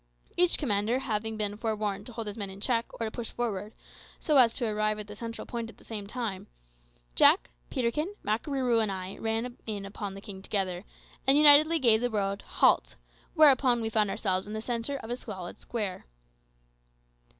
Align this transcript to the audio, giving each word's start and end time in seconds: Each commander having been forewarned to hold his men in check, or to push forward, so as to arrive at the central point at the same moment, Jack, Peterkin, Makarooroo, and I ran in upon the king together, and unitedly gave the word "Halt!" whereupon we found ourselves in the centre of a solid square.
Each 0.35 0.57
commander 0.57 0.97
having 0.97 1.37
been 1.37 1.57
forewarned 1.57 2.07
to 2.07 2.11
hold 2.13 2.25
his 2.25 2.35
men 2.35 2.49
in 2.49 2.59
check, 2.59 2.87
or 2.99 3.05
to 3.05 3.11
push 3.11 3.29
forward, 3.29 3.71
so 4.19 4.37
as 4.37 4.51
to 4.53 4.65
arrive 4.65 4.97
at 4.97 5.05
the 5.05 5.15
central 5.15 5.45
point 5.45 5.69
at 5.69 5.77
the 5.77 5.83
same 5.83 6.07
moment, 6.15 6.47
Jack, 7.13 7.51
Peterkin, 7.69 8.15
Makarooroo, 8.23 8.81
and 8.81 8.91
I 8.91 9.19
ran 9.19 9.57
in 9.67 9.85
upon 9.85 10.15
the 10.15 10.19
king 10.21 10.41
together, 10.41 10.85
and 11.27 11.37
unitedly 11.37 11.77
gave 11.77 12.01
the 12.01 12.09
word 12.09 12.41
"Halt!" 12.41 12.95
whereupon 13.35 13.79
we 13.79 13.91
found 13.91 14.09
ourselves 14.09 14.47
in 14.47 14.53
the 14.53 14.59
centre 14.61 14.97
of 14.97 15.11
a 15.11 15.15
solid 15.15 15.61
square. 15.61 16.07